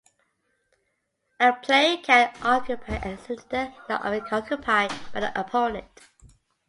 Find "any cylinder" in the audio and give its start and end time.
3.03-3.71